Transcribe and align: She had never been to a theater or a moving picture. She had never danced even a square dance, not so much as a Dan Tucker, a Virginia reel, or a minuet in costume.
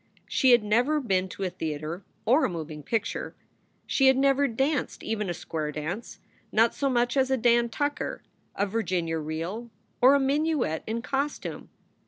She 0.27 0.49
had 0.49 0.63
never 0.63 0.99
been 0.99 1.29
to 1.29 1.43
a 1.43 1.51
theater 1.51 2.03
or 2.25 2.43
a 2.43 2.49
moving 2.49 2.81
picture. 2.81 3.35
She 3.85 4.07
had 4.07 4.17
never 4.17 4.47
danced 4.47 5.03
even 5.03 5.29
a 5.29 5.33
square 5.35 5.71
dance, 5.71 6.17
not 6.51 6.73
so 6.73 6.89
much 6.89 7.15
as 7.15 7.29
a 7.29 7.37
Dan 7.37 7.69
Tucker, 7.69 8.23
a 8.55 8.65
Virginia 8.65 9.19
reel, 9.19 9.69
or 10.01 10.15
a 10.15 10.19
minuet 10.19 10.81
in 10.87 11.03
costume. 11.03 11.69